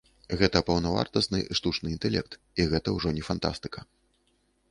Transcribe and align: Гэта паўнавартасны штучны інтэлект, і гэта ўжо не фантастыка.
Гэта 0.39 0.61
паўнавартасны 0.69 1.41
штучны 1.59 1.87
інтэлект, 1.97 2.33
і 2.63 2.67
гэта 2.73 2.87
ўжо 2.97 3.09
не 3.17 3.23
фантастыка. 3.31 3.79